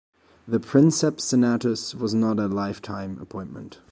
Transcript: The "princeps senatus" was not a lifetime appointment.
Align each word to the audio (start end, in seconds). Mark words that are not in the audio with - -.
The 0.47 0.59
"princeps 0.59 1.25
senatus" 1.25 1.93
was 1.93 2.15
not 2.15 2.39
a 2.39 2.47
lifetime 2.47 3.19
appointment. 3.21 3.77